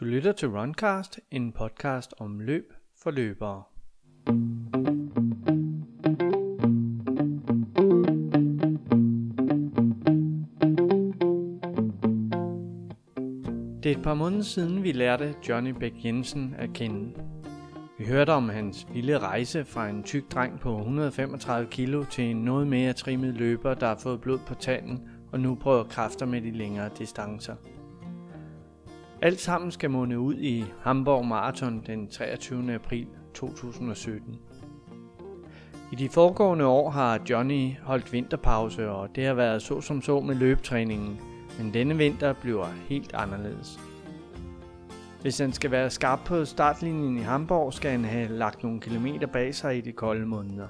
Du 0.00 0.04
lytter 0.04 0.32
til 0.32 0.48
Runcast, 0.48 1.20
en 1.30 1.52
podcast 1.52 2.14
om 2.18 2.40
løb 2.40 2.72
for 3.02 3.10
løbere. 3.10 3.62
Det 13.82 13.92
er 13.92 13.96
et 13.96 14.02
par 14.02 14.14
måneder 14.14 14.42
siden, 14.42 14.82
vi 14.82 14.92
lærte 14.92 15.34
Johnny 15.48 15.70
Bæk 15.70 15.92
Jensen 16.04 16.54
at 16.58 16.72
kende. 16.72 17.14
Vi 17.98 18.04
hørte 18.04 18.30
om 18.30 18.48
hans 18.48 18.86
vilde 18.94 19.18
rejse 19.18 19.64
fra 19.64 19.88
en 19.88 20.02
tyk 20.02 20.32
dreng 20.32 20.60
på 20.60 20.78
135 20.78 21.70
kilo 21.70 22.04
til 22.04 22.24
en 22.24 22.36
noget 22.36 22.66
mere 22.66 22.92
trimmet 22.92 23.34
løber, 23.34 23.74
der 23.74 23.86
har 23.86 23.98
fået 24.02 24.20
blod 24.20 24.38
på 24.46 24.54
tanden 24.54 25.08
og 25.32 25.40
nu 25.40 25.54
prøver 25.54 25.84
kræfter 25.84 26.26
med 26.26 26.40
de 26.40 26.50
længere 26.50 26.90
distancer. 26.98 27.54
Alt 29.22 29.40
sammen 29.40 29.70
skal 29.70 29.90
munde 29.90 30.18
ud 30.18 30.34
i 30.34 30.64
Hamburg 30.82 31.26
Marathon 31.26 31.82
den 31.86 32.08
23. 32.08 32.74
april 32.74 33.06
2017. 33.34 34.38
I 35.92 35.96
de 35.96 36.08
foregående 36.08 36.66
år 36.66 36.90
har 36.90 37.20
Johnny 37.30 37.70
holdt 37.82 38.12
vinterpause, 38.12 38.90
og 38.90 39.08
det 39.14 39.26
har 39.26 39.34
været 39.34 39.62
så 39.62 39.80
som 39.80 40.02
så 40.02 40.20
med 40.20 40.34
løbetræningen, 40.34 41.20
men 41.58 41.74
denne 41.74 41.96
vinter 41.96 42.32
bliver 42.32 42.66
helt 42.88 43.14
anderledes. 43.14 43.80
Hvis 45.22 45.38
han 45.38 45.52
skal 45.52 45.70
være 45.70 45.90
skarp 45.90 46.20
på 46.26 46.44
startlinjen 46.44 47.18
i 47.18 47.22
Hamburg, 47.22 47.72
skal 47.72 47.90
han 47.90 48.04
have 48.04 48.28
lagt 48.28 48.62
nogle 48.62 48.80
kilometer 48.80 49.26
bag 49.26 49.54
sig 49.54 49.76
i 49.76 49.80
de 49.80 49.92
kolde 49.92 50.26
måneder. 50.26 50.68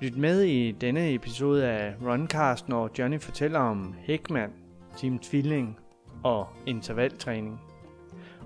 Lyt 0.00 0.16
med 0.16 0.42
i 0.42 0.72
denne 0.72 1.14
episode 1.14 1.68
af 1.68 1.94
Runcast, 2.02 2.68
når 2.68 2.90
Johnny 2.98 3.20
fortæller 3.20 3.58
om 3.58 3.94
Hækman, 4.06 4.50
Team 4.96 5.18
Tvilling 5.18 5.78
og 6.24 6.46
intervaltræning. 6.66 7.60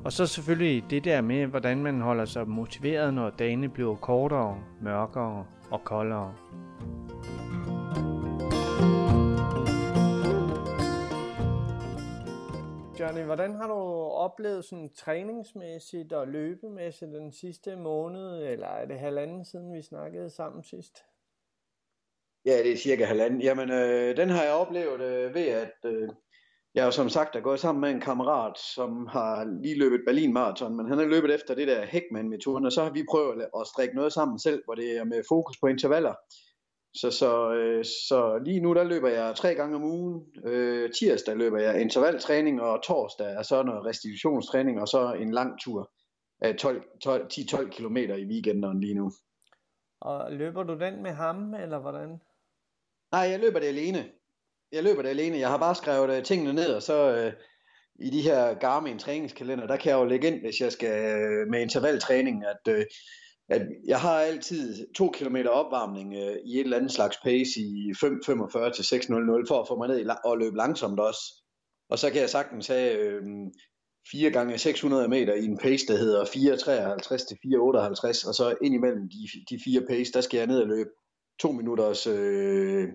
Og 0.05 0.12
så 0.12 0.27
selvfølgelig 0.27 0.84
det 0.91 1.05
der 1.05 1.20
med, 1.20 1.46
hvordan 1.46 1.82
man 1.82 2.01
holder 2.01 2.24
sig 2.24 2.48
motiveret, 2.48 3.15
når 3.15 3.30
dagene 3.30 3.68
bliver 3.68 3.96
kortere, 3.96 4.59
mørkere 4.82 5.46
og 5.71 5.84
koldere. 5.84 6.34
Johnny, 13.01 13.23
hvordan 13.23 13.54
har 13.54 13.66
du 13.66 13.74
oplevet 14.12 14.65
sådan 14.65 14.90
træningsmæssigt 14.96 16.12
og 16.12 16.29
løbemæssigt 16.29 17.10
den 17.10 17.32
sidste 17.32 17.76
måned, 17.76 18.46
eller 18.46 18.66
er 18.66 18.87
det 18.87 18.99
halvanden 18.99 19.45
siden 19.45 19.73
vi 19.73 19.82
snakkede 19.82 20.30
sammen 20.30 20.62
sidst? 20.62 21.04
Ja, 22.45 22.59
det 22.62 22.73
er 22.73 22.76
cirka 22.76 23.04
halvanden. 23.04 23.40
Jamen, 23.40 23.71
øh, 23.71 24.16
den 24.16 24.29
har 24.29 24.43
jeg 24.43 24.52
oplevet 24.52 25.01
øh, 25.01 25.34
ved, 25.34 25.46
at 25.46 25.74
øh, 25.84 26.09
jeg 26.79 26.87
jo 26.87 26.90
som 26.90 27.09
sagt 27.09 27.37
er 27.37 27.40
gået 27.40 27.60
sammen 27.60 27.80
med 27.80 27.90
en 27.90 28.01
kammerat, 28.01 28.59
som 28.59 29.07
har 29.07 29.45
lige 29.62 29.79
løbet 29.79 30.01
Berlin 30.07 30.32
Marathon, 30.32 30.76
men 30.76 30.88
han 30.88 30.98
har 30.98 31.04
løbet 31.04 31.34
efter 31.34 31.54
det 31.54 31.68
der 31.68 31.84
Heckman-metoden, 31.84 32.66
og 32.66 32.73
så 32.73 32.82
har 32.82 32.90
vi 32.90 33.04
prøvet 33.10 33.46
at 33.60 33.66
strikke 33.66 33.95
noget 33.95 34.12
sammen 34.12 34.38
selv, 34.38 34.62
hvor 34.65 34.74
det 34.74 34.96
er 34.96 35.04
med 35.04 35.23
fokus 35.29 35.56
på 35.60 35.66
intervaller. 35.66 36.15
Så, 36.95 37.10
så, 37.10 37.52
øh, 37.52 37.84
så 37.84 38.40
lige 38.45 38.60
nu 38.60 38.74
der 38.74 38.84
løber 38.84 39.09
jeg 39.09 39.37
tre 39.37 39.54
gange 39.54 39.76
om 39.76 39.84
ugen. 39.84 40.23
Øh, 40.45 40.90
tirsdag 40.93 41.37
løber 41.37 41.59
jeg 41.59 41.80
intervaltræning, 41.80 42.62
og 42.62 42.82
torsdag 42.82 43.26
er 43.26 43.43
så 43.43 43.62
noget 43.62 43.84
restitutionstræning, 43.84 44.80
og 44.80 44.88
så 44.88 45.12
en 45.12 45.30
lang 45.30 45.60
tur 45.60 45.90
af 46.40 46.52
10-12 46.52 47.71
km 47.71 47.96
i 47.96 48.24
weekenden 48.32 48.80
lige 48.80 48.95
nu. 48.95 49.10
Og 50.01 50.32
løber 50.32 50.62
du 50.62 50.79
den 50.79 51.02
med 51.02 51.10
ham, 51.10 51.54
eller 51.54 51.79
hvordan? 51.79 52.21
Nej, 53.12 53.21
jeg 53.21 53.40
løber 53.40 53.59
det 53.59 53.66
alene. 53.66 54.04
Jeg 54.73 54.83
løber 54.83 55.02
det 55.02 55.09
alene. 55.09 55.38
Jeg 55.38 55.49
har 55.49 55.59
bare 55.59 55.74
skrevet 55.74 56.19
uh, 56.19 56.23
tingene 56.23 56.52
ned, 56.52 56.74
og 56.74 56.83
så 56.83 57.27
uh, 57.27 57.33
i 58.07 58.11
de 58.11 58.23
her 58.23 58.55
Garmin 58.55 58.99
træningskalender, 58.99 59.66
der 59.66 59.77
kan 59.77 59.91
jeg 59.91 59.99
jo 59.99 60.05
lægge 60.05 60.27
ind, 60.27 60.41
hvis 60.41 60.61
jeg 60.61 60.73
skal 60.73 61.15
uh, 61.15 61.51
med 61.51 61.61
intervaltræning, 61.61 62.45
at, 62.45 62.74
uh, 62.74 62.83
at 63.49 63.63
jeg 63.87 64.00
har 64.00 64.21
altid 64.21 64.87
to 64.94 65.11
kilometer 65.11 65.50
opvarmning 65.50 66.16
uh, 66.16 66.37
i 66.45 66.55
et 66.55 66.65
eller 66.65 66.77
andet 66.77 66.93
slags 66.93 67.17
pace 67.25 67.61
i 67.61 67.93
5.45 67.97 68.73
til 68.73 68.83
6.00 68.83 69.49
for 69.49 69.61
at 69.61 69.69
få 69.69 69.78
mig 69.78 69.89
ned 69.89 70.11
og 70.25 70.39
løbe 70.39 70.57
langsomt 70.57 71.01
også. 71.01 71.21
Og 71.91 71.99
så 71.99 72.11
kan 72.11 72.21
jeg 72.21 72.31
sagtens 72.31 72.67
have 72.67 73.23
uh, 73.23 73.51
4 74.11 74.31
gange 74.31 74.59
600 74.59 75.09
meter 75.09 75.34
i 75.34 75.45
en 75.45 75.59
pace, 75.59 75.87
der 75.87 75.97
hedder 75.97 76.25
4.53 76.25 77.28
til 77.28 77.37
4.58, 77.47 78.28
og 78.28 78.34
så 78.34 78.57
ind 78.62 78.75
imellem 78.75 79.09
de, 79.09 79.28
de 79.51 79.61
fire 79.65 79.83
pace, 79.89 80.12
der 80.12 80.21
skal 80.21 80.39
jeg 80.39 80.47
ned 80.47 80.61
og 80.61 80.67
løbe 80.67 80.91
to 81.39 81.53
minutters 81.53 82.07
øh, 82.07 82.89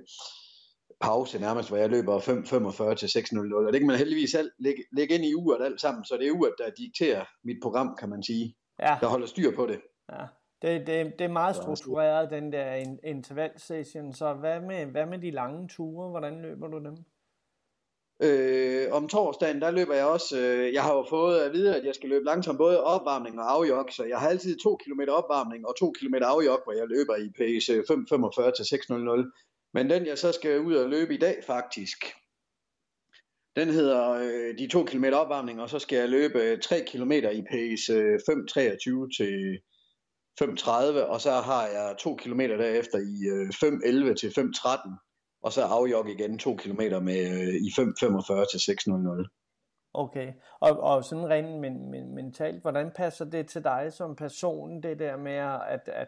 pause 1.04 1.40
nærmest, 1.40 1.70
hvor 1.70 1.78
jeg 1.78 1.90
løber 1.90 2.20
5.45 2.20 2.96
til 2.96 3.08
6.00, 3.08 3.56
og 3.56 3.74
det 3.74 3.80
kan 3.80 3.88
man 3.88 3.98
heldigvis 3.98 4.32
selv 4.32 4.52
lægge, 4.60 4.84
lægge 4.92 5.16
ind 5.16 5.26
i 5.26 5.34
uret 5.34 5.66
alt 5.66 5.82
sammen, 5.82 6.06
så 6.06 6.18
det 6.18 6.28
er 6.28 6.32
uret, 6.32 6.54
der 6.58 6.70
dikterer 6.70 7.26
mit 7.44 7.58
program, 7.64 7.96
kan 8.00 8.10
man 8.10 8.24
sige, 8.24 8.56
ja. 8.80 8.98
der 9.02 9.08
holder 9.08 9.28
styr 9.28 9.56
på 9.56 9.66
det. 9.66 9.82
Ja. 10.12 10.26
Det, 10.62 10.88
det, 10.88 11.20
det 11.20 11.26
er 11.26 11.32
meget 11.32 11.56
struktureret, 11.56 12.30
den 12.32 12.52
der 12.52 12.96
interval-session, 13.04 14.14
så 14.14 14.34
hvad 14.34 14.62
med, 14.62 14.86
hvad 14.86 15.06
med 15.06 15.20
de 15.20 15.32
lange 15.32 15.68
ture, 15.68 16.10
hvordan 16.10 16.42
løber 16.42 16.68
du 16.68 16.80
dem? 16.80 16.98
Øh, 18.28 18.88
om 18.92 19.08
torsdagen, 19.08 19.62
der 19.62 19.72
løber 19.72 19.94
jeg 19.94 20.06
også, 20.06 20.40
øh, 20.40 20.74
jeg 20.74 20.84
har 20.84 20.94
jo 20.96 21.06
fået 21.10 21.40
at 21.40 21.54
vide, 21.54 21.76
at 21.76 21.86
jeg 21.86 21.96
skal 21.96 22.10
løbe 22.10 22.26
langsomt 22.26 22.58
både 22.58 22.84
opvarmning 22.84 23.40
og 23.40 23.52
afjog, 23.52 23.86
så 23.92 24.04
jeg 24.04 24.18
har 24.20 24.30
altid 24.30 24.58
2 24.60 24.76
km 24.76 25.02
opvarmning 25.10 25.68
og 25.68 25.76
2 25.80 25.92
km 25.92 26.16
afjog, 26.22 26.60
hvor 26.64 26.74
jeg 26.74 26.88
løber 26.88 27.16
i 27.16 27.30
pace 27.38 27.74
5.45 27.74 28.52
til 28.58 28.64
6.00. 28.76 29.53
Men 29.74 29.90
den 29.90 30.06
jeg 30.06 30.18
så 30.18 30.32
skal 30.32 30.60
ud 30.60 30.76
og 30.76 30.90
løbe 30.90 31.14
i 31.14 31.18
dag 31.18 31.44
faktisk, 31.44 31.98
den 33.56 33.70
hedder 33.70 34.10
øh, 34.10 34.58
de 34.58 34.68
2 34.68 34.84
km 34.84 35.06
opvarmning, 35.14 35.62
og 35.62 35.70
så 35.70 35.80
skal 35.80 35.98
jeg 35.98 36.10
løbe 36.10 36.40
øh, 36.40 36.60
3 36.60 36.86
km 36.88 37.12
i 37.12 37.44
pace 37.52 37.94
øh, 37.94 38.20
5.23 38.20 39.18
til 39.18 39.60
5.30, 40.42 41.00
og 41.00 41.22
så 41.22 41.32
har 41.32 41.68
jeg 41.68 41.96
2 42.00 42.16
km 42.16 42.40
derefter 42.40 42.98
i 42.98 43.18
øh, 43.34 43.48
5.11 44.10 44.16
til 44.16 44.28
5.13 44.28 45.14
og 45.44 45.54
så 45.54 45.62
afjog 45.64 46.10
igen 46.10 46.40
2 46.40 46.56
km 46.56 46.82
med, 47.02 47.20
øh, 47.32 47.54
i 47.56 47.70
5.45 47.70 48.52
til 48.52 48.60
6.00. 48.72 49.90
Okay, 49.94 50.34
og, 50.60 50.80
og 50.80 51.04
sådan 51.04 51.30
rent 51.30 51.60
men, 51.62 51.92
men, 51.92 52.16
mentalt, 52.16 52.62
hvordan 52.62 52.92
passer 52.96 53.26
det 53.26 53.48
til 53.48 53.64
dig 53.64 53.94
som 53.94 54.16
person, 54.16 54.84
det 54.84 55.00
der 55.00 55.18
med, 55.18 55.38
at, 55.70 55.88
at 55.88 56.08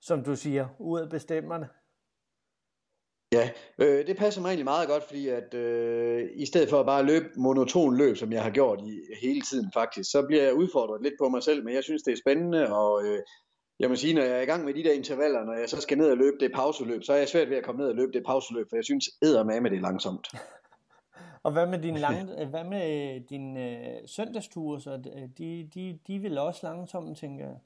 som 0.00 0.24
du 0.24 0.36
siger, 0.36 0.68
ud 0.78 1.00
af 1.00 1.10
bestemmerne? 1.10 1.68
Ja, 3.32 3.50
øh, 3.78 4.06
det 4.06 4.16
passer 4.16 4.40
mig 4.40 4.48
egentlig 4.48 4.64
meget 4.64 4.88
godt, 4.88 5.02
fordi 5.02 5.28
at 5.28 5.54
øh, 5.54 6.28
i 6.34 6.46
stedet 6.46 6.70
for 6.70 6.80
at 6.80 6.86
bare 6.86 7.06
løbe 7.06 7.26
monoton 7.36 7.96
løb, 7.96 8.16
som 8.16 8.32
jeg 8.32 8.42
har 8.42 8.50
gjort 8.50 8.80
i 8.80 9.00
hele 9.22 9.40
tiden 9.40 9.70
faktisk, 9.74 10.10
så 10.10 10.22
bliver 10.26 10.42
jeg 10.42 10.54
udfordret 10.54 11.02
lidt 11.02 11.14
på 11.18 11.28
mig 11.28 11.42
selv, 11.42 11.64
men 11.64 11.74
jeg 11.74 11.84
synes, 11.84 12.02
det 12.02 12.12
er 12.12 12.16
spændende, 12.16 12.72
og 12.74 13.04
øh, 13.04 13.18
jeg 13.78 13.88
må 13.88 13.96
sige, 13.96 14.14
når 14.14 14.22
jeg 14.22 14.38
er 14.38 14.42
i 14.42 14.44
gang 14.44 14.64
med 14.64 14.74
de 14.74 14.84
der 14.84 14.92
intervaller, 14.92 15.44
når 15.44 15.52
jeg 15.52 15.68
så 15.68 15.80
skal 15.80 15.98
ned 15.98 16.10
og 16.10 16.16
løbe 16.16 16.36
det 16.40 16.52
pauseløb, 16.54 17.02
så 17.02 17.12
er 17.12 17.16
jeg 17.16 17.28
svært 17.28 17.50
ved 17.50 17.56
at 17.56 17.64
komme 17.64 17.80
ned 17.80 17.88
og 17.88 17.94
løbe 17.94 18.12
det 18.12 18.22
pauseløb, 18.26 18.66
for 18.68 18.76
jeg 18.76 18.84
synes 18.84 19.10
med 19.22 19.60
med 19.60 19.70
det 19.70 19.82
langsomt. 19.82 20.28
og 21.44 21.52
hvad 21.52 21.66
med 21.66 21.78
din, 21.78 21.96
lang, 22.06 22.48
hvad 22.50 22.64
med 22.64 23.20
din 23.20 23.56
øh, 23.56 23.98
søndagsture, 24.06 24.80
så 24.80 24.96
de, 25.38 25.70
de, 25.74 25.98
de 26.06 26.18
vil 26.18 26.38
også 26.38 26.60
langsomt, 26.62 27.18
tænker 27.18 27.44
jeg? 27.44 27.56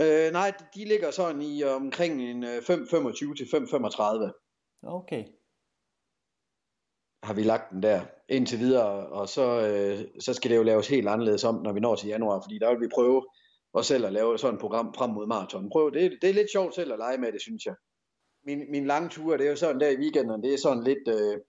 Øh, 0.00 0.32
nej, 0.32 0.52
de 0.74 0.84
ligger 0.84 1.10
sådan 1.10 1.42
i 1.42 1.62
omkring 1.62 2.22
en 2.22 2.44
5.25 2.44 2.48
øh, 2.48 3.36
til 3.36 3.44
5.35. 3.44 4.80
Okay. 4.82 5.24
Har 7.22 7.34
vi 7.34 7.42
lagt 7.42 7.70
den 7.70 7.82
der 7.82 8.00
indtil 8.28 8.58
videre, 8.58 9.06
og 9.06 9.28
så, 9.28 9.46
øh, 9.68 10.20
så 10.20 10.34
skal 10.34 10.50
det 10.50 10.56
jo 10.56 10.62
laves 10.62 10.88
helt 10.88 11.08
anderledes 11.08 11.44
om, 11.44 11.62
når 11.62 11.72
vi 11.72 11.80
når 11.80 11.96
til 11.96 12.08
januar, 12.08 12.40
fordi 12.40 12.58
der 12.58 12.70
vil 12.70 12.80
vi 12.80 12.94
prøve 12.94 13.26
og 13.72 13.84
selv 13.84 14.06
at 14.06 14.12
lave 14.12 14.38
sådan 14.38 14.54
et 14.54 14.60
program 14.60 14.94
frem 14.94 15.10
mod 15.10 15.26
maraton. 15.26 15.70
Prøv, 15.70 15.92
det, 15.92 16.18
det 16.22 16.30
er 16.30 16.34
lidt 16.34 16.52
sjovt 16.52 16.74
selv 16.74 16.92
at 16.92 16.98
lege 16.98 17.18
med 17.18 17.32
det, 17.32 17.42
synes 17.42 17.66
jeg. 17.66 17.74
Min, 18.44 18.70
min 18.70 18.86
lange 18.86 19.08
tur, 19.08 19.36
det 19.36 19.46
er 19.46 19.50
jo 19.50 19.56
sådan 19.56 19.80
der 19.80 19.88
i 19.88 19.96
weekenden, 19.96 20.42
det 20.42 20.54
er 20.54 20.58
sådan 20.58 20.84
lidt, 20.84 21.08
øh, 21.08 21.40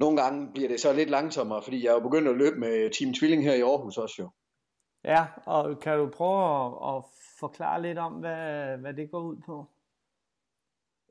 nogle 0.00 0.22
gange 0.22 0.52
bliver 0.54 0.68
det 0.68 0.80
så 0.80 0.92
lidt 0.92 1.10
langsommere, 1.10 1.62
fordi 1.62 1.84
jeg 1.84 1.90
er 1.90 1.94
jo 1.94 2.08
begyndt 2.08 2.28
at 2.28 2.36
løbe 2.36 2.56
med 2.56 2.90
Team 2.90 3.14
Tvilling 3.14 3.42
her 3.44 3.54
i 3.54 3.60
Aarhus 3.60 3.98
også 3.98 4.14
jo. 4.18 4.30
Ja, 5.04 5.26
og 5.46 5.80
kan 5.80 5.98
du 5.98 6.10
prøve 6.10 6.40
at, 6.54 6.96
at 6.96 7.04
forklare 7.40 7.82
lidt 7.82 7.98
om, 7.98 8.12
hvad, 8.12 8.76
hvad 8.78 8.94
det 8.94 9.10
går 9.10 9.20
ud 9.20 9.36
på? 9.46 9.66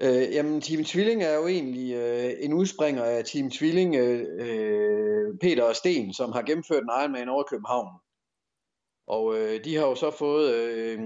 Øh, 0.02 0.34
jamen, 0.34 0.62
Team 0.62 0.84
Tvilling 0.84 1.24
er 1.24 1.36
jo 1.36 1.48
egentlig 1.48 1.96
øh, 1.96 2.34
en 2.40 2.54
udspringer 2.54 3.04
af 3.04 3.24
Team 3.24 3.50
Tvilling, 3.50 3.96
øh, 3.96 4.26
øh, 4.40 5.38
Peter 5.42 5.64
og 5.64 5.76
Sten, 5.76 6.14
som 6.14 6.32
har 6.32 6.42
gennemført 6.42 6.84
en 6.84 6.90
Ironman 7.02 7.30
over 7.30 7.44
København. 7.44 7.88
Og 9.08 9.38
øh, 9.38 9.64
de 9.66 9.76
har 9.76 9.86
jo 9.86 9.96
så 9.96 10.12
fået 10.12 10.54
øh, 10.54 11.00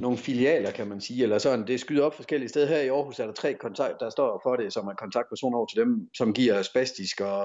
nogle 0.00 0.18
filialer, 0.18 0.70
kan 0.70 0.86
man 0.88 1.00
sige, 1.00 1.22
eller 1.22 1.38
sådan. 1.38 1.66
Det 1.66 1.80
skyder 1.80 2.04
op 2.04 2.14
forskellige 2.14 2.48
steder. 2.48 2.66
Her 2.66 2.80
i 2.80 2.88
Aarhus 2.88 3.18
er 3.18 3.26
der 3.26 3.32
tre 3.32 3.54
kontakt, 3.54 4.00
der 4.00 4.10
står 4.10 4.40
for 4.42 4.56
det, 4.56 4.72
som 4.72 4.86
er 4.86 4.94
kontaktpersoner 4.94 5.58
over 5.58 5.66
til 5.66 5.80
dem, 5.80 6.08
som 6.14 6.32
giver 6.32 6.62
spastisk 6.62 7.20
og, 7.20 7.42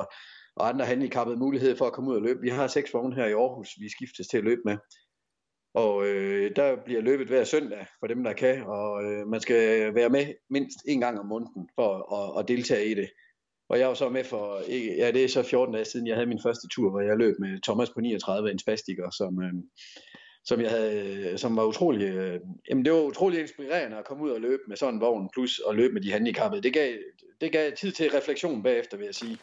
og 0.56 0.70
andre 0.70 0.86
handicappede 0.86 1.38
mulighed 1.38 1.78
for 1.78 1.86
at 1.86 1.94
komme 1.94 2.12
ud 2.12 2.16
og 2.16 2.22
løbe. 2.22 2.42
Vi 2.42 2.50
har 2.50 2.68
seks 2.68 2.94
vogne 2.94 3.16
her 3.16 3.26
i 3.26 3.34
Aarhus, 3.34 3.70
vi 3.80 3.90
skiftes 3.90 4.28
til 4.28 4.38
at 4.38 4.44
løbe 4.44 4.62
med. 4.66 4.78
Og 5.74 6.08
øh, 6.08 6.56
der 6.56 6.76
bliver 6.86 7.02
løbet 7.02 7.28
hver 7.28 7.44
søndag 7.44 7.86
for 8.00 8.08
dem, 8.08 8.24
der 8.24 8.34
kan, 8.34 8.64
og 8.64 9.04
øh, 9.04 9.28
man 9.28 9.42
skal 9.42 9.96
være 9.96 10.10
med 10.10 10.26
mindst 10.50 10.78
en 10.88 11.00
gang 11.00 11.20
om 11.20 11.26
måneden 11.26 11.70
for 11.76 12.14
at, 12.16 12.40
at 12.40 12.48
deltage 12.48 12.86
i 12.86 12.94
det. 12.94 13.10
Og 13.70 13.80
jeg 13.80 13.88
var 13.88 13.94
så 13.94 14.10
med 14.10 14.24
for, 14.24 14.62
ja 14.98 15.12
det 15.12 15.24
er 15.24 15.28
så 15.28 15.44
14 15.44 15.74
dage 15.74 15.86
siden, 15.86 16.08
jeg 16.08 16.16
havde 16.16 16.28
min 16.28 16.42
første 16.44 16.68
tur, 16.68 16.90
hvor 16.90 17.00
jeg 17.00 17.18
løb 17.18 17.36
med 17.40 17.62
Thomas 17.64 17.90
på 17.90 18.02
39, 18.02 18.52
en 18.52 18.60
spastiker, 18.60 19.10
som, 19.10 19.44
øh, 19.44 19.54
som, 20.46 20.62
jeg 20.62 20.70
havde, 20.70 21.38
som 21.38 21.58
var 21.58 21.66
utrolig, 21.66 22.08
øh, 22.08 22.40
jamen 22.70 22.86
det 22.86 22.94
var 22.94 23.02
utrolig 23.02 23.40
inspirerende 23.40 23.98
at 23.98 24.06
komme 24.06 24.24
ud 24.24 24.30
og 24.30 24.42
løbe 24.42 24.62
med 24.68 24.78
sådan 24.78 24.94
en 24.94 25.02
vogn, 25.02 25.30
plus 25.34 25.62
at 25.70 25.76
løbe 25.76 25.94
med 25.94 26.02
de 26.02 26.12
handicappede. 26.12 26.64
Det 26.64 26.74
gav, 26.74 26.94
det 27.42 27.52
gav 27.52 27.72
tid 27.72 27.92
til 27.92 28.10
refleksion 28.10 28.64
bagefter, 28.64 28.98
vil 28.98 29.06
jeg 29.06 29.16
sige. 29.16 29.38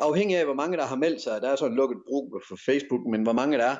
Afhængig 0.00 0.36
af, 0.36 0.44
hvor 0.44 0.54
mange 0.54 0.76
der 0.76 0.86
har 0.86 0.96
meldt 0.96 1.22
sig, 1.22 1.42
der 1.42 1.48
er 1.48 1.56
sådan 1.56 1.72
en 1.72 1.76
lukket 1.76 1.98
brug 2.08 2.42
for 2.48 2.56
Facebook, 2.66 3.06
men 3.06 3.22
hvor 3.22 3.32
mange 3.32 3.58
der 3.58 3.64
er 3.64 3.76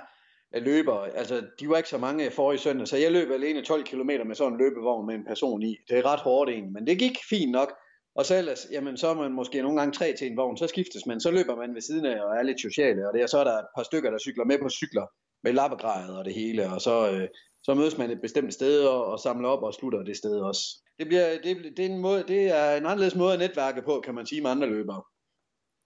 løbere, 0.54 1.16
altså 1.16 1.42
de 1.60 1.68
var 1.68 1.76
ikke 1.76 1.88
så 1.88 1.98
mange 1.98 2.30
forrige 2.30 2.58
søndag, 2.58 2.88
så 2.88 2.96
jeg 2.96 3.12
løb 3.12 3.30
alene 3.30 3.62
12 3.62 3.84
km 3.84 4.10
med 4.26 4.34
sådan 4.34 4.52
en 4.52 4.58
løbevogn 4.58 5.06
med 5.06 5.14
en 5.14 5.24
person 5.24 5.62
i. 5.62 5.76
Det 5.88 5.98
er 5.98 6.06
ret 6.06 6.20
hårdt 6.20 6.50
egentlig, 6.50 6.72
men 6.72 6.86
det 6.86 6.98
gik 6.98 7.18
fint 7.30 7.52
nok. 7.52 7.72
Og 8.14 8.26
så 8.26 8.38
ellers, 8.38 8.66
jamen 8.70 8.96
så 8.96 9.08
er 9.08 9.14
man 9.14 9.32
måske 9.32 9.62
nogle 9.62 9.78
gange 9.78 9.92
tre 9.92 10.14
til 10.18 10.26
en 10.26 10.36
vogn, 10.36 10.56
så 10.56 10.66
skiftes 10.66 11.06
man, 11.06 11.20
så 11.20 11.30
løber 11.30 11.56
man 11.56 11.74
ved 11.74 11.80
siden 11.80 12.06
af 12.06 12.20
og 12.24 12.36
er 12.36 12.42
lidt 12.42 12.60
sociale, 12.60 13.08
og 13.08 13.14
det 13.14 13.22
er 13.22 13.26
så 13.26 13.38
er 13.38 13.44
der 13.44 13.58
et 13.58 13.66
par 13.76 13.82
stykker, 13.82 14.10
der 14.10 14.18
cykler 14.18 14.44
med 14.44 14.58
på 14.58 14.68
cykler 14.68 15.06
med 15.44 15.52
lappegrejet 15.52 16.18
og 16.18 16.24
det 16.24 16.34
hele, 16.34 16.72
og 16.72 16.80
så, 16.80 17.10
øh, 17.12 17.28
så 17.62 17.74
mødes 17.74 17.98
man 17.98 18.10
et 18.10 18.20
bestemt 18.20 18.54
sted 18.54 18.84
og, 18.84 19.04
og 19.06 19.18
samler 19.18 19.48
op 19.48 19.62
og 19.62 19.74
slutter 19.74 20.02
det 20.02 20.16
sted 20.16 20.40
også. 20.40 20.62
Det, 20.98 21.06
bliver, 21.06 21.26
det, 21.42 21.56
det, 21.76 21.86
er 21.86 21.90
en 21.90 21.98
måde, 21.98 22.24
det 22.28 22.42
er 22.48 22.76
en 22.76 22.86
anderledes 22.86 23.14
måde 23.14 23.32
at 23.32 23.38
netværke 23.38 23.82
på, 23.82 24.00
kan 24.04 24.14
man 24.14 24.26
sige, 24.26 24.40
med 24.42 24.50
andre 24.50 24.68
løbere. 24.68 25.02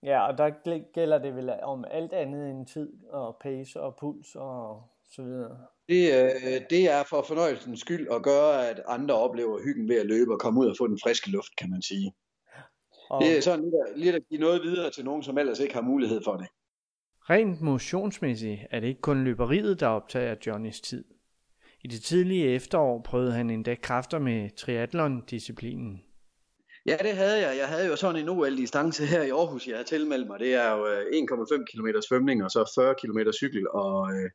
Ja, 0.05 0.27
og 0.27 0.39
der 0.39 0.93
gælder 0.93 1.19
det 1.19 1.37
vel 1.37 1.51
om 1.63 1.85
alt 1.91 2.13
andet 2.13 2.51
end 2.51 2.67
tid 2.67 2.93
og 3.11 3.37
pace 3.41 3.81
og 3.81 3.97
puls 4.01 4.35
og 4.35 4.83
så 5.11 5.23
videre. 5.23 5.59
Det, 5.89 6.13
øh, 6.15 6.61
det 6.71 6.91
er 6.91 7.05
for 7.11 7.25
fornøjelsens 7.29 7.81
skyld 7.81 8.09
at 8.11 8.23
gøre, 8.23 8.69
at 8.69 8.81
andre 8.89 9.15
oplever 9.15 9.65
hyggen 9.65 9.89
ved 9.89 9.97
at 9.97 10.07
løbe 10.07 10.33
og 10.33 10.41
komme 10.41 10.61
ud 10.61 10.67
og 10.67 10.75
få 10.79 10.87
den 10.87 10.99
friske 11.03 11.31
luft, 11.31 11.57
kan 11.57 11.71
man 11.71 11.83
sige. 11.83 12.15
Og... 13.11 13.23
Det 13.23 13.37
er 13.37 13.41
sådan 13.41 13.65
lidt 13.65 13.75
at, 13.89 13.99
lidt 13.99 14.15
at 14.15 14.23
give 14.29 14.41
noget 14.41 14.63
videre 14.63 14.91
til 14.91 15.05
nogen, 15.05 15.23
som 15.23 15.39
ellers 15.39 15.61
ikke 15.61 15.75
har 15.75 15.83
mulighed 15.83 16.21
for 16.25 16.37
det. 16.37 16.47
Rent 17.31 17.61
motionsmæssigt 17.61 18.61
er 18.71 18.81
det 18.81 18.87
ikke 18.87 19.01
kun 19.01 19.25
løberiet, 19.25 19.81
der 19.81 19.87
optager 19.87 20.35
Johnnys 20.47 20.81
tid. 20.81 21.05
I 21.81 21.89
det 21.89 22.03
tidlige 22.03 22.47
efterår 22.47 23.01
prøvede 23.05 23.33
han 23.33 23.51
endda 23.51 23.75
kræfter 23.75 24.19
med 24.19 24.51
triathlon-disciplinen. 24.57 26.03
Ja, 26.87 26.97
det 27.03 27.17
havde 27.17 27.49
jeg. 27.49 27.57
Jeg 27.59 27.69
havde 27.69 27.87
jo 27.87 27.97
sådan 27.97 28.23
en 28.23 28.29
OL-distance 28.29 29.07
her 29.07 29.23
i 29.23 29.31
Aarhus, 29.31 29.67
jeg 29.67 29.77
havde 29.77 29.89
tilmeldt 29.89 30.27
mig. 30.27 30.41
Det 30.41 30.55
er 30.55 30.71
jo 30.77 30.87
øh, 30.87 31.03
1,5 31.03 31.65
km 31.73 31.87
svømning 32.09 32.45
og 32.45 32.51
så 32.51 32.73
40 32.75 32.95
km 32.95 33.31
cykel 33.33 33.69
og 33.69 34.13
øh, 34.15 34.31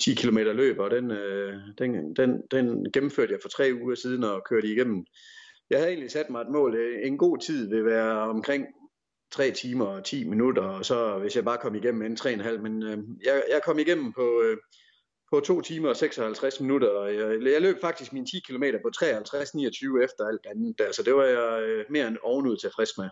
10 0.00 0.14
km 0.14 0.38
løb, 0.38 0.78
og 0.78 0.90
den, 0.90 1.10
øh, 1.10 1.54
den, 1.78 2.16
den, 2.16 2.42
den 2.50 2.92
gennemførte 2.92 3.32
jeg 3.32 3.40
for 3.42 3.48
tre 3.48 3.70
uger 3.82 3.94
siden 3.94 4.24
og 4.24 4.42
kørte 4.48 4.68
igennem. 4.68 5.04
Jeg 5.70 5.78
havde 5.78 5.90
egentlig 5.90 6.10
sat 6.10 6.30
mig 6.30 6.40
et 6.40 6.50
mål. 6.52 6.76
En 7.04 7.18
god 7.18 7.38
tid 7.38 7.68
vil 7.68 7.84
være 7.84 8.20
omkring 8.20 8.66
3 9.32 9.50
timer 9.50 9.86
og 9.86 10.04
10 10.04 10.28
minutter, 10.28 10.62
og 10.62 10.84
så 10.84 11.18
hvis 11.18 11.36
jeg 11.36 11.44
bare 11.44 11.58
kom 11.58 11.74
igennem 11.74 12.02
en 12.02 12.18
3,5, 12.20 12.58
men 12.58 12.82
jeg, 13.24 13.42
jeg 13.50 13.60
kom 13.64 13.78
igennem 13.78 14.12
på, 14.12 14.42
på 15.30 15.40
2 15.40 15.60
timer 15.60 15.88
og 15.88 15.96
56 15.96 16.60
minutter, 16.60 16.88
og 16.88 17.14
jeg, 17.14 17.52
jeg 17.52 17.62
løb 17.62 17.80
faktisk 17.80 18.12
mine 18.12 18.26
10 18.26 18.40
km 18.40 18.64
på 18.82 18.90
53-29 18.96 20.04
efter 20.04 20.26
alt 20.26 20.46
andet 20.46 20.78
der, 20.78 20.92
så 20.92 21.02
det 21.02 21.14
var 21.14 21.24
jeg 21.24 21.62
øh, 21.62 21.84
mere 21.90 22.08
end 22.08 22.16
ovenud 22.22 22.56
tilfreds 22.56 22.98
med. 22.98 23.08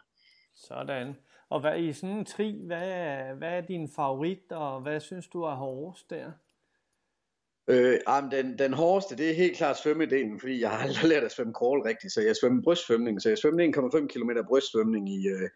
Sådan. 0.57 1.17
Og 1.51 1.61
hvad 1.61 1.79
i 1.79 1.93
sådan 1.93 2.17
en 2.17 2.25
tri, 2.25 2.61
hvad, 2.67 2.91
er, 2.91 3.35
hvad 3.35 3.49
er 3.49 3.61
din 3.61 3.89
favorit, 3.97 4.53
og 4.53 4.81
hvad 4.81 5.01
synes 5.01 5.29
du 5.29 5.43
er 5.43 5.55
hårdest 5.55 6.11
der? 6.11 6.31
Øh, 7.69 7.99
jamen, 8.09 8.31
den, 8.31 8.59
den 8.59 8.73
hårdeste, 8.73 9.17
det 9.17 9.31
er 9.31 9.35
helt 9.35 9.57
klart 9.57 9.79
svømmedelen, 9.79 10.41
fordi 10.41 10.61
jeg 10.61 10.71
har 10.71 10.79
aldrig 10.79 11.09
lært 11.09 11.25
at 11.25 11.33
svømme 11.33 11.53
crawl 11.53 11.83
rigtigt, 11.83 12.13
så 12.13 12.21
jeg 12.21 12.37
svømmer 12.37 12.63
brystsvømning, 12.63 13.23
så 13.23 13.29
jeg 13.29 13.39
svømmede 13.39 13.69
1,5 13.77 14.07
km 14.07 14.31
brystsvømning 14.49 15.11
i, 15.11 15.29
øh, 15.29 15.49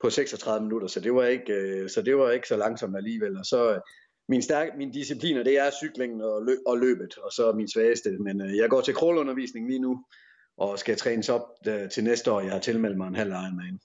på 0.00 0.10
36 0.10 0.62
minutter, 0.66 0.88
så 0.88 1.00
det 1.00 1.14
var 1.14 1.24
ikke, 1.24 1.52
øh, 1.52 1.88
så 1.88 2.02
det 2.02 2.16
var 2.16 2.30
ikke 2.30 2.48
så 2.48 2.56
langsomt 2.56 2.96
alligevel, 2.96 3.38
og 3.38 3.44
så 3.44 3.80
min, 4.30 4.42
stærke, 4.42 4.72
min 4.76 4.90
discipliner, 4.90 5.42
det 5.42 5.58
er 5.58 5.70
cyklingen 5.70 6.20
og, 6.20 6.42
lø, 6.42 6.56
og 6.66 6.78
løbet, 6.78 7.18
og 7.18 7.32
så 7.32 7.52
min 7.52 7.68
svageste. 7.68 8.10
Men 8.10 8.40
øh, 8.40 8.56
jeg 8.56 8.70
går 8.70 8.80
til 8.80 8.94
crawlundervisning 8.94 9.68
lige 9.68 9.78
nu, 9.78 10.04
og 10.56 10.78
skal 10.78 10.96
trænes 10.96 11.28
op 11.28 11.46
øh, 11.68 11.90
til 11.90 12.04
næste 12.04 12.32
år. 12.32 12.40
Jeg 12.40 12.52
har 12.52 12.58
tilmeldt 12.58 12.96
mig 12.96 13.08
en 13.08 13.14
halv 13.14 13.30
Ironman. 13.30 13.80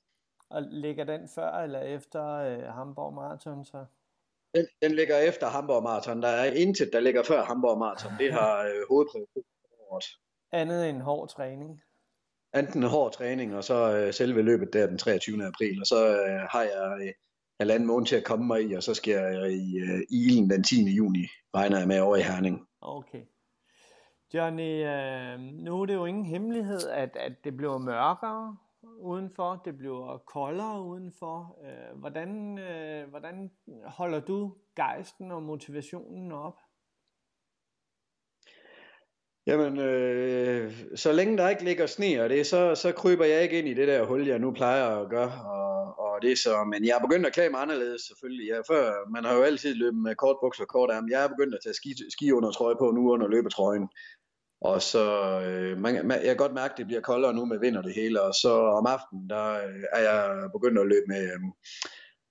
Og 0.50 0.62
ligger 0.72 1.04
den 1.04 1.30
før 1.36 1.52
eller 1.52 1.80
efter 1.80 2.26
øh, 2.36 2.64
Hamburg 2.64 3.14
Marathon 3.14 3.66
så? 3.66 3.86
Den, 4.56 4.66
den 4.82 4.92
ligger 4.92 5.18
efter 5.18 5.48
Hamburg 5.48 5.84
Marathon. 5.84 6.22
Der 6.22 6.28
er 6.28 6.52
intet, 6.52 6.90
der 6.94 7.00
ligger 7.00 7.24
før 7.24 7.44
Hamburg 7.44 7.78
Marathon. 7.78 8.12
Det 8.20 8.34
har 8.34 8.64
øh, 8.64 8.88
hovedprioritet. 8.90 9.44
Andet 10.52 10.90
end 10.90 11.02
hård 11.02 11.30
træning? 11.30 11.82
Enten 12.56 12.84
hård 12.84 13.14
træning, 13.14 13.56
og 13.56 13.64
så 13.64 13.98
øh, 13.98 14.14
selve 14.14 14.42
løbet 14.42 14.74
der 14.74 14.88
den 14.88 14.98
23. 14.98 15.46
april. 15.46 15.80
Og 15.80 15.88
så 15.88 16.08
øh, 16.08 16.40
har 16.50 16.62
jeg 16.62 16.98
øh, 17.02 17.14
halvanden 17.60 17.88
måned 17.88 18.08
til 18.08 18.16
at 18.16 18.24
komme 18.24 18.48
mig 18.48 18.70
i, 18.70 18.74
og 18.74 18.84
så 18.84 18.94
skal 18.94 19.14
jeg 19.14 19.52
i 19.52 19.82
uh, 19.82 20.00
Ilen 20.10 20.50
den 20.50 20.64
10. 20.64 20.96
juni, 20.96 21.28
regner 21.56 21.78
jeg 21.78 21.88
med 21.88 22.00
over 22.00 22.16
i 22.16 22.22
Herning. 22.22 22.68
Okay. 22.82 23.22
Johnny, 24.34 24.86
øh, 24.86 25.40
nu 25.40 25.82
er 25.82 25.86
det 25.86 25.94
jo 25.94 26.06
ingen 26.06 26.26
hemmelighed, 26.26 26.90
at, 26.90 27.16
at 27.16 27.34
det 27.44 27.58
bliver 27.58 27.78
mørkere 27.78 28.58
udenfor, 29.00 29.62
det 29.66 29.78
bliver 29.78 30.18
koldere 30.18 30.82
udenfor. 30.82 31.58
Øh, 31.66 32.00
hvordan, 32.00 32.60
øh, 32.60 33.10
hvordan 33.10 33.52
holder 33.86 34.20
du 34.20 34.56
gejsten 34.76 35.32
og 35.32 35.44
motivationen 35.44 36.32
op? 36.32 36.58
Jamen, 39.48 39.78
øh, 39.78 40.74
så 40.96 41.12
længe 41.12 41.38
der 41.38 41.50
ikke 41.50 41.64
ligger 41.64 41.86
sne 41.86 42.24
og 42.24 42.30
det, 42.30 42.48
så, 42.48 42.76
så 42.76 42.92
kryber 42.92 43.26
jeg 43.26 43.44
ikke 43.44 43.60
ind 43.60 43.68
i 43.68 43.74
det 43.74 43.88
der 43.88 44.06
hul, 44.06 44.28
jeg 44.28 44.40
nu 44.40 44.52
plejer 44.52 44.86
at 44.86 45.10
gøre. 45.10 45.32
Og, 45.46 45.65
og 46.16 46.22
det 46.22 46.38
så, 46.38 46.64
men 46.72 46.86
jeg 46.86 46.96
er 46.96 47.06
begyndt 47.08 47.26
at 47.26 47.34
klæde 47.34 47.50
mig 47.50 47.62
anderledes 47.62 48.02
selvfølgelig. 48.02 48.48
Jeg, 48.50 48.62
før, 48.68 49.10
man 49.10 49.24
har 49.24 49.34
jo 49.36 49.42
altid 49.42 49.74
løbet 49.76 50.02
med 50.02 50.16
kort 50.16 50.38
bukser 50.42 50.64
og 50.64 50.68
kort 50.68 50.92
arm. 50.92 51.10
Jeg 51.10 51.24
er 51.24 51.28
begyndt 51.28 51.56
at 51.56 51.62
tage 51.64 51.74
ski, 51.74 51.90
ski 52.10 52.32
under 52.32 52.52
trøje 52.52 52.76
på 52.80 52.92
nu 52.92 53.12
under 53.12 53.28
løbetrøjen. 53.28 53.88
Og 54.62 54.82
så, 54.82 55.06
øh, 55.42 55.78
man, 55.78 56.08
man, 56.08 56.18
jeg 56.18 56.28
kan 56.28 56.38
godt 56.38 56.54
mærke, 56.54 56.72
at 56.72 56.78
det 56.78 56.88
bliver 56.88 57.02
koldere 57.02 57.34
nu 57.34 57.46
med 57.46 57.60
vind 57.60 57.78
og 57.78 57.84
det 57.84 57.94
hele. 57.94 58.22
Og 58.22 58.34
så 58.34 58.52
om 58.80 58.86
aftenen, 58.86 59.30
der 59.30 59.46
øh, 59.54 59.84
er 59.92 60.02
jeg 60.10 60.50
begyndt 60.54 60.80
at 60.80 60.88
løbe 60.88 61.08
med, 61.08 61.24
øh, 61.24 61.40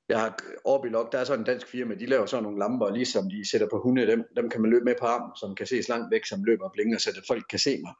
jeg 0.08 0.20
har 0.20 0.38
Orbilog, 0.64 1.08
der 1.12 1.18
er 1.18 1.24
sådan 1.24 1.40
en 1.40 1.46
dansk 1.46 1.66
firma, 1.68 1.94
de 1.94 2.06
laver 2.06 2.26
sådan 2.26 2.42
nogle 2.42 2.58
lamper, 2.58 2.90
ligesom 2.90 3.30
de 3.30 3.50
sætter 3.50 3.68
på 3.70 3.80
hunde, 3.80 4.06
dem, 4.06 4.24
dem 4.36 4.50
kan 4.50 4.60
man 4.60 4.70
løbe 4.70 4.84
med 4.84 4.94
på 5.00 5.06
arm, 5.06 5.36
som 5.36 5.54
kan 5.54 5.66
ses 5.66 5.88
langt 5.88 6.10
væk, 6.10 6.24
som 6.24 6.44
løber 6.44 6.64
og 6.64 6.72
blinker, 6.72 6.98
så 6.98 7.10
det, 7.14 7.24
folk 7.28 7.44
kan 7.50 7.58
se 7.58 7.80
mig. 7.82 7.94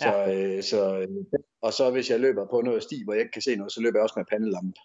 Ja. 0.00 0.04
Så, 0.04 0.32
øh, 0.32 0.62
så, 0.62 0.98
øh, 0.98 1.08
og 1.62 1.72
så 1.72 1.90
hvis 1.90 2.10
jeg 2.10 2.20
løber 2.20 2.46
på 2.50 2.60
noget 2.60 2.82
sti, 2.82 3.04
hvor 3.04 3.12
jeg 3.12 3.20
ikke 3.20 3.32
kan 3.32 3.42
se 3.42 3.56
noget, 3.56 3.72
så 3.72 3.80
løber 3.80 3.98
jeg 3.98 4.02
også 4.02 4.18
med 4.18 4.24
pandelampe. 4.30 4.80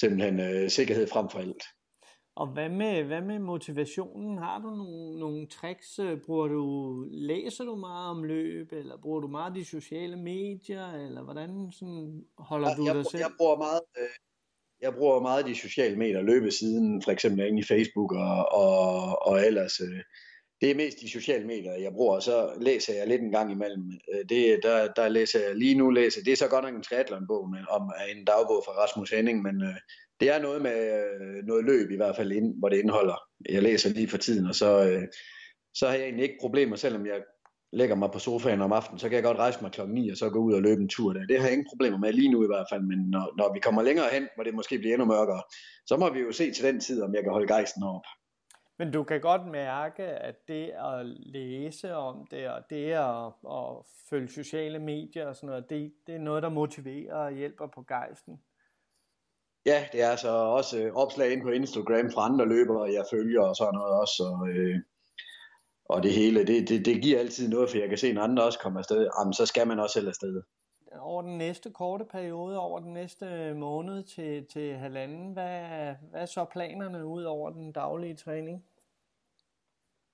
Simpelthen 0.00 0.40
øh, 0.40 0.70
sikkerhed 0.70 1.06
frem 1.06 1.28
for 1.28 1.38
alt. 1.38 1.62
Og 2.36 2.46
hvad 2.46 2.68
med, 2.68 3.04
hvad 3.04 3.20
med 3.20 3.38
motivationen? 3.38 4.38
Har 4.38 4.58
du 4.58 4.70
nogle, 4.70 5.18
nogle 5.18 5.46
tricks? 5.46 6.00
Bruger 6.26 6.48
du, 6.48 6.64
læser 7.10 7.64
du 7.64 7.76
meget 7.76 8.10
om 8.10 8.22
løb, 8.22 8.72
eller 8.72 8.96
bruger 8.96 9.20
du 9.20 9.28
meget 9.28 9.54
de 9.54 9.64
sociale 9.64 10.16
medier, 10.16 10.92
eller 10.92 11.22
hvordan 11.22 11.72
sådan 11.72 12.24
holder 12.38 12.68
ja, 12.68 12.74
du 12.76 12.86
jeg, 12.86 12.94
dig 12.94 13.06
selv? 13.06 13.20
Jeg 13.20 13.30
bruger 13.38 13.56
meget, 13.56 13.80
øh, 13.98 14.08
jeg 14.80 14.94
bruger 14.94 15.20
meget 15.20 15.46
de 15.46 15.54
sociale 15.54 15.96
medier, 15.96 16.22
løbesiden, 16.22 17.02
for 17.02 17.10
eksempel 17.10 17.46
inde 17.46 17.60
i 17.60 17.64
Facebook 17.64 18.12
og, 18.12 18.52
og, 18.52 19.26
og 19.26 19.46
ellers. 19.46 19.80
Øh, 19.80 20.02
det 20.60 20.70
er 20.70 20.74
mest 20.74 21.00
de 21.00 21.10
sociale 21.10 21.46
medier, 21.46 21.72
jeg 21.72 21.92
bruger, 21.92 22.14
og 22.14 22.22
så 22.22 22.52
læser 22.60 22.94
jeg 22.94 23.06
lidt 23.06 23.22
en 23.22 23.30
gang 23.30 23.52
imellem. 23.52 23.92
Øh, 24.14 24.28
det, 24.28 24.60
der, 24.62 24.92
der 24.92 25.08
læser 25.08 25.40
jeg 25.46 25.56
lige 25.56 25.74
nu, 25.74 25.90
læser, 25.90 26.22
det 26.22 26.32
er 26.32 26.36
så 26.36 26.48
godt 26.48 26.64
nok 26.64 26.74
en 26.74 26.82
triathlon-bog 26.82 27.50
men, 27.50 27.64
om 27.70 27.82
øh, 27.82 28.16
en 28.16 28.24
dagbog 28.24 28.62
fra 28.66 28.72
Rasmus 28.72 29.10
Henning, 29.10 29.42
men 29.42 29.62
øh, 29.62 29.76
det 30.20 30.30
er 30.30 30.42
noget 30.42 30.62
med 30.62 30.78
øh, 31.20 31.44
noget 31.44 31.64
løb 31.64 31.90
i 31.90 31.96
hvert 31.96 32.16
fald, 32.16 32.32
ind, 32.32 32.58
hvor 32.58 32.68
det 32.68 32.78
indeholder. 32.78 33.22
Jeg 33.50 33.62
læser 33.62 33.90
lige 33.90 34.08
for 34.08 34.18
tiden, 34.18 34.46
og 34.46 34.54
så, 34.54 34.90
øh, 34.90 35.02
så 35.74 35.86
har 35.86 35.94
jeg 35.94 36.04
egentlig 36.04 36.22
ikke 36.22 36.38
problemer, 36.40 36.76
selvom 36.76 37.06
jeg 37.06 37.20
lægger 37.72 37.96
mig 37.96 38.10
på 38.12 38.18
sofaen 38.18 38.62
om 38.62 38.72
aftenen, 38.72 38.98
så 38.98 39.08
kan 39.08 39.16
jeg 39.16 39.24
godt 39.24 39.38
rejse 39.38 39.58
mig 39.62 39.72
klokken 39.72 39.94
9 39.94 40.10
og 40.10 40.16
så 40.16 40.30
gå 40.30 40.38
ud 40.38 40.52
og 40.52 40.62
løbe 40.62 40.82
en 40.82 40.88
tur 40.88 41.12
der. 41.12 41.26
Det 41.26 41.38
har 41.38 41.44
jeg 41.46 41.52
ingen 41.52 41.68
problemer 41.70 41.98
med 41.98 42.12
lige 42.12 42.32
nu 42.32 42.44
i 42.44 42.46
hvert 42.46 42.66
fald, 42.72 42.82
men 42.82 42.98
når, 42.98 43.34
når 43.38 43.52
vi 43.54 43.60
kommer 43.60 43.82
længere 43.82 44.08
hen, 44.12 44.28
hvor 44.34 44.44
det 44.44 44.54
måske 44.54 44.78
bliver 44.78 44.94
endnu 44.94 45.06
mørkere, 45.06 45.42
så 45.86 45.96
må 45.96 46.12
vi 46.12 46.20
jo 46.20 46.32
se 46.32 46.50
til 46.50 46.64
den 46.64 46.80
tid, 46.80 47.02
om 47.02 47.14
jeg 47.14 47.22
kan 47.22 47.32
holde 47.32 47.46
gejsten 47.46 47.82
op. 47.82 48.06
Men 48.78 48.90
du 48.90 49.04
kan 49.04 49.20
godt 49.20 49.46
mærke, 49.46 50.02
at 50.02 50.48
det 50.48 50.70
at 50.70 51.06
læse 51.06 51.94
om 51.94 52.26
det, 52.30 52.48
og 52.48 52.62
det 52.70 52.92
at, 52.92 53.26
at 53.50 53.86
følge 54.10 54.28
sociale 54.28 54.78
medier 54.78 55.26
og 55.26 55.36
sådan 55.36 55.46
noget, 55.46 55.70
det, 55.70 55.92
det 56.06 56.14
er 56.14 56.18
noget, 56.18 56.42
der 56.42 56.48
motiverer 56.48 57.14
og 57.14 57.32
hjælper 57.32 57.66
på 57.66 57.82
gejsten. 57.82 58.40
Ja, 59.66 59.86
det 59.92 60.02
er 60.02 60.16
så 60.16 60.28
også 60.28 60.82
øh, 60.82 60.94
opslag 60.94 61.32
ind 61.32 61.42
på 61.42 61.50
Instagram 61.50 62.10
fra 62.10 62.24
andre 62.24 62.48
løbere, 62.48 62.92
jeg 62.92 63.04
følger 63.10 63.42
og 63.42 63.56
sådan 63.56 63.74
noget 63.74 64.00
også. 64.00 64.22
Og, 64.22 64.48
øh, 64.48 64.78
og 65.84 66.02
det 66.02 66.12
hele, 66.12 66.46
det, 66.46 66.68
det, 66.68 66.86
det 66.86 67.02
giver 67.02 67.18
altid 67.18 67.48
noget, 67.48 67.70
for 67.70 67.78
jeg 67.78 67.88
kan 67.88 67.98
se, 67.98 68.10
en 68.10 68.18
andre 68.18 68.42
også 68.42 68.58
kommer 68.58 68.78
afsted, 68.78 69.08
jamen, 69.18 69.32
så 69.32 69.46
skal 69.46 69.66
man 69.66 69.80
også 69.80 69.92
selv 69.92 70.08
afsted. 70.08 70.42
Over 71.00 71.22
den 71.22 71.38
næste 71.38 71.70
korte 71.70 72.04
periode, 72.04 72.58
over 72.58 72.80
den 72.80 72.92
næste 72.92 73.26
øh, 73.26 73.56
måned 73.56 74.02
til, 74.02 74.46
til 74.46 74.74
halvanden, 74.74 75.32
hvad, 75.32 75.60
hvad 76.10 76.20
er 76.20 76.26
så 76.26 76.44
planerne 76.52 77.06
ud 77.06 77.22
over 77.22 77.50
den 77.50 77.72
daglige 77.72 78.16
træning? 78.16 78.64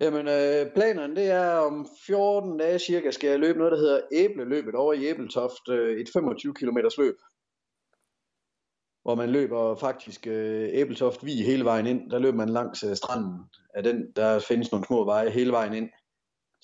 Jamen, 0.00 0.28
øh, 0.28 0.72
planerne 0.74 1.16
det 1.16 1.30
er 1.30 1.56
om 1.56 1.88
14 2.06 2.58
dage 2.58 2.78
cirka, 2.78 3.10
skal 3.10 3.30
jeg 3.30 3.38
løbe 3.38 3.58
noget, 3.58 3.72
der 3.72 3.78
hedder 3.78 4.00
Æbleløbet 4.12 4.74
over 4.74 4.92
i 4.92 5.06
Æbeltoft, 5.06 5.68
øh, 5.68 6.00
et 6.00 6.08
25 6.12 6.54
km 6.54 6.78
løb. 6.98 7.14
hvor 9.02 9.14
man 9.14 9.30
løber 9.30 9.74
faktisk 9.74 10.26
øh, 10.26 10.68
Æbeltoft 10.72 11.24
Vi 11.24 11.32
hele 11.32 11.64
vejen 11.64 11.86
ind. 11.86 12.10
Der 12.10 12.18
løber 12.18 12.36
man 12.36 12.48
langs 12.48 12.82
øh, 12.84 12.96
stranden 12.96 13.38
af 13.74 13.82
den. 13.82 14.12
Der 14.16 14.38
findes 14.38 14.72
nogle 14.72 14.86
små 14.86 15.04
veje 15.04 15.30
hele 15.30 15.52
vejen 15.52 15.74
ind 15.74 15.90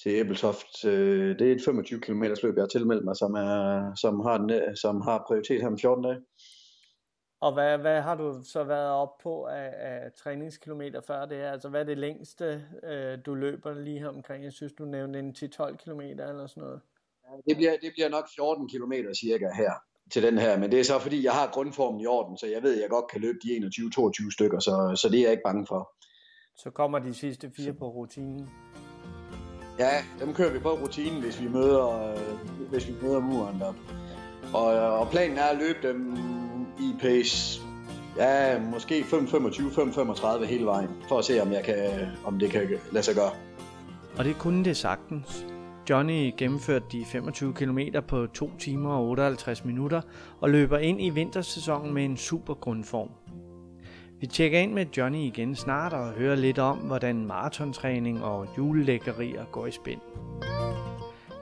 til 0.03 0.13
Æbeltoft. 0.13 0.85
Øh, 0.85 1.39
det 1.39 1.49
er 1.49 1.55
et 1.55 1.63
25 1.65 2.01
km 2.01 2.23
løb, 2.23 2.57
jeg 2.57 2.63
har 2.63 2.67
tilmeldt 2.67 3.05
mig, 3.05 3.17
som, 3.17 3.35
er, 3.35 3.95
som, 3.95 4.21
har, 4.21 4.39
den, 4.39 4.77
som 4.77 5.01
har 5.01 5.25
prioritet 5.27 5.61
her 5.61 5.69
om 5.69 5.79
14 5.79 6.05
dage. 6.05 6.21
Og 7.41 7.53
hvad, 7.53 7.79
hvad 7.79 8.01
har 8.01 8.15
du 8.15 8.43
så 8.45 8.65
været 8.65 8.91
op 8.91 9.19
på 9.23 9.45
af, 9.45 9.71
af 9.79 10.13
træningskilometer 10.13 11.01
før 11.01 11.27
det 11.27 11.37
her? 11.37 11.53
Altså 11.53 11.69
hvad 11.69 11.81
er 11.81 11.85
det 11.85 11.99
længste, 11.99 12.65
øh, 12.85 13.19
du 13.27 13.35
løber 13.35 13.75
lige 13.75 13.99
her 13.99 14.09
omkring? 14.09 14.45
Jeg 14.45 14.53
synes, 14.53 14.73
du 14.73 14.85
nævnte 14.85 15.19
en 15.19 15.35
10-12 15.39 15.77
km 15.77 16.01
eller 16.01 16.47
sådan 16.47 16.63
noget. 16.63 16.81
Det 17.49 17.57
bliver, 17.57 17.73
det 17.83 17.93
bliver 17.95 18.09
nok 18.09 18.25
14 18.37 18.69
km 18.69 18.93
cirka 19.15 19.49
her 19.57 19.73
til 20.11 20.23
den 20.23 20.39
her, 20.39 20.59
men 20.59 20.71
det 20.73 20.81
er 20.81 20.85
så 20.85 20.99
fordi, 20.99 21.25
jeg 21.25 21.33
har 21.33 21.51
grundformen 21.53 22.01
i 22.01 22.07
orden, 22.07 22.39
så 22.39 22.47
jeg 22.47 22.63
ved, 22.63 22.75
at 22.75 22.81
jeg 22.81 22.91
godt 22.91 23.11
kan 23.11 23.21
løbe 23.21 23.39
de 23.43 23.49
21-22 23.49 24.31
stykker, 24.31 24.59
så, 24.59 25.01
så 25.03 25.09
det 25.09 25.19
er 25.19 25.23
jeg 25.23 25.31
ikke 25.31 25.43
bange 25.45 25.67
for. 25.67 25.93
Så 26.57 26.71
kommer 26.71 26.99
de 26.99 27.15
sidste 27.15 27.51
fire 27.57 27.73
på 27.73 27.89
rutinen? 27.89 28.49
Ja, 29.79 29.91
dem 30.21 30.35
kører 30.35 30.53
vi 30.53 30.59
på 30.59 30.69
rutinen, 30.69 31.23
hvis 31.23 31.41
vi 31.41 31.49
møder, 31.49 32.13
øh, 32.13 32.69
hvis 32.71 32.89
vi 32.89 32.95
møder 33.03 33.21
muren 33.21 33.61
der. 33.61 33.73
Og, 34.55 34.75
øh, 34.75 35.01
og 35.01 35.09
planen 35.11 35.39
er 35.39 35.45
at 35.45 35.59
løbe 35.59 35.89
dem 35.89 36.17
i 36.79 36.95
pace, 37.01 37.61
ja, 38.17 38.61
måske 38.61 39.01
5.25-5.35 39.01 40.45
hele 40.45 40.65
vejen, 40.65 40.89
for 41.09 41.19
at 41.19 41.25
se, 41.25 41.43
om, 41.43 41.53
jeg 41.53 41.65
kan, 41.65 41.77
om 42.25 42.39
det 42.39 42.51
kan 42.51 42.69
lade 42.93 43.05
sig 43.05 43.15
gøre. 43.15 43.31
Og 44.19 44.25
det 44.25 44.39
kunne 44.39 44.65
det 44.65 44.77
sagtens. 44.77 45.47
Johnny 45.91 46.33
gennemførte 46.37 46.85
de 46.93 47.05
25 47.05 47.55
km 47.55 47.79
på 48.09 48.27
2 48.27 48.51
timer 48.59 48.91
og 48.91 49.09
58 49.09 49.65
minutter 49.65 50.01
og 50.41 50.51
løber 50.51 50.79
ind 50.79 51.03
i 51.03 51.11
vintersæsonen 51.11 51.95
med 51.95 52.05
en 52.05 52.17
super 52.17 52.55
grundform. 52.55 53.09
Vi 54.21 54.27
tjekker 54.27 54.59
ind 54.59 54.73
med 54.73 54.87
Johnny 54.97 55.19
igen 55.19 55.55
snart 55.55 55.93
og 55.93 56.13
hører 56.13 56.37
lidt 56.37 56.59
om, 56.59 56.79
hvordan 56.79 57.27
maratontræning 57.27 58.25
og 58.25 58.47
julelækkerier 58.59 59.45
går 59.45 59.67
i 59.67 59.71
spænd. 59.71 60.01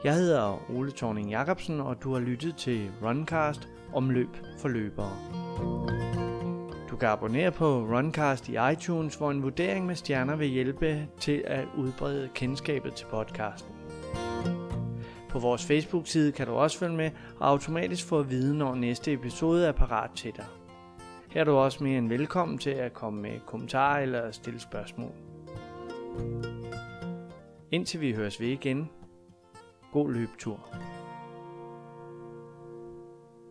Jeg 0.04 0.14
hedder 0.14 0.70
Ole 0.70 0.92
Thorning 0.92 1.30
Jacobsen, 1.30 1.80
og 1.80 2.02
du 2.02 2.12
har 2.12 2.20
lyttet 2.20 2.56
til 2.56 2.90
Runcast 3.02 3.68
om 3.94 4.10
løb 4.10 4.28
for 4.58 4.68
løbere. 4.68 5.12
Du 6.90 6.96
kan 6.96 7.08
abonnere 7.08 7.50
på 7.50 7.66
Runcast 7.66 8.48
i 8.48 8.56
iTunes, 8.72 9.14
hvor 9.14 9.30
en 9.30 9.42
vurdering 9.42 9.86
med 9.86 9.94
stjerner 9.94 10.36
vil 10.36 10.48
hjælpe 10.48 11.08
til 11.20 11.44
at 11.46 11.64
udbrede 11.78 12.28
kendskabet 12.34 12.94
til 12.94 13.06
podcasten. 13.10 13.72
På 15.28 15.38
vores 15.38 15.66
Facebook-side 15.66 16.32
kan 16.32 16.46
du 16.46 16.52
også 16.52 16.78
følge 16.78 16.96
med 16.96 17.10
og 17.40 17.48
automatisk 17.48 18.06
få 18.06 18.18
at 18.18 18.30
vide, 18.30 18.58
når 18.58 18.74
næste 18.74 19.12
episode 19.12 19.66
er 19.66 19.72
parat 19.72 20.10
til 20.10 20.32
dig. 20.36 20.46
Her 21.36 21.40
er 21.40 21.44
du 21.44 21.56
også 21.56 21.84
mere 21.84 21.98
end 21.98 22.08
velkommen 22.08 22.58
til 22.58 22.70
at 22.70 22.92
komme 22.92 23.22
med 23.22 23.40
kommentarer 23.46 24.02
eller 24.02 24.30
stille 24.30 24.60
spørgsmål. 24.60 25.12
Indtil 27.70 28.00
vi 28.00 28.12
høres 28.12 28.40
ved 28.40 28.48
igen. 28.48 28.90
God 29.92 30.12
løbetur. 30.12 30.68